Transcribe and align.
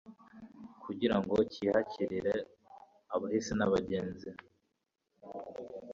kugira 0.83 1.15
ngo 1.21 1.35
kihakirire 1.51 2.35
abahisi 3.13 3.53
n'abagenzi 3.55 4.29